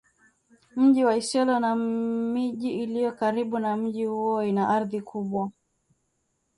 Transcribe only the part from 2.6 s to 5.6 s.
iliyo karibu na mji huo ina ardhi kubwa